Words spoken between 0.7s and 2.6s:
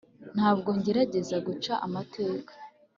ngerageza guca amateka